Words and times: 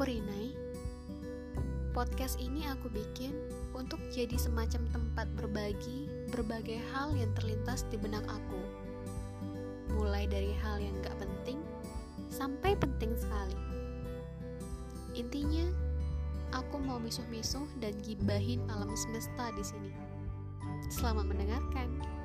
Aku 0.00 0.08
Rinai. 0.08 0.56
Podcast 1.92 2.40
ini 2.40 2.64
aku 2.64 2.88
bikin 2.88 3.36
untuk 3.76 4.00
jadi 4.08 4.32
semacam 4.40 4.88
tempat 4.96 5.28
berbagi 5.36 6.08
berbagai 6.32 6.80
hal 6.88 7.12
yang 7.12 7.28
terlintas 7.36 7.84
di 7.92 8.00
benak 8.00 8.24
aku. 8.24 8.64
Mulai 9.92 10.24
dari 10.24 10.56
hal 10.56 10.80
yang 10.80 10.96
gak 11.04 11.20
penting 11.20 11.60
sampai 12.32 12.80
penting 12.80 13.12
sekali. 13.12 13.60
Intinya, 15.20 15.68
aku 16.56 16.80
mau 16.80 16.96
misuh-misuh 16.96 17.68
dan 17.84 17.92
gibahin 18.00 18.64
alam 18.72 18.88
semesta 18.96 19.52
di 19.52 19.64
sini. 19.68 19.92
Selamat 20.88 21.28
mendengarkan. 21.28 22.19